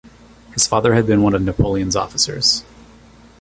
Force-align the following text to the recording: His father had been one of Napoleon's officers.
His 0.55 0.65
father 0.65 0.95
had 0.95 1.05
been 1.05 1.21
one 1.21 1.35
of 1.35 1.43
Napoleon's 1.43 1.95
officers. 1.95 2.63